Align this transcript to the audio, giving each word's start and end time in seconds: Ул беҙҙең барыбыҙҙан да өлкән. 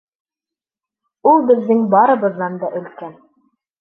Ул 1.31 1.45
беҙҙең 1.51 1.85
барыбыҙҙан 1.93 2.59
да 2.65 2.73
өлкән. 2.81 3.13